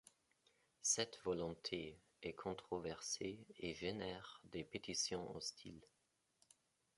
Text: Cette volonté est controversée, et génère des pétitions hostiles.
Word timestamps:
Cette 0.81 1.19
volonté 1.23 2.01
est 2.23 2.33
controversée, 2.33 3.45
et 3.59 3.75
génère 3.75 4.41
des 4.51 4.63
pétitions 4.63 5.31
hostiles. 5.35 5.85